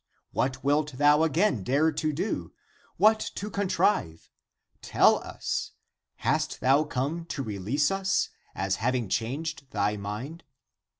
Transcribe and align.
What 0.31 0.63
wilt 0.63 0.93
thou 0.93 1.21
again 1.21 1.61
dare 1.61 1.91
to 1.91 2.11
do, 2.11 2.53
what 2.97 3.19
to 3.35 3.51
contrive? 3.51 4.31
Tell 4.81 5.17
us. 5.19 5.73
Hast 6.15 6.59
thou 6.59 6.85
come 6.85 7.25
to 7.25 7.43
release 7.43 7.91
us, 7.91 8.29
as 8.55 8.77
having 8.77 9.09
changed 9.09 9.69
thy 9.69 9.97
mind? 9.97 10.43